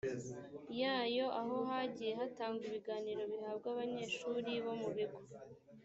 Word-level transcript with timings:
yayo 0.81 1.25
aho 1.41 1.55
hagiye 1.69 2.11
hatangwa 2.19 2.63
ibiganiro 2.69 3.21
bihabwa 3.31 3.67
abanyeshuri 3.73 4.51
bo 4.65 4.73
mu 4.81 4.89
bigo 4.95 5.19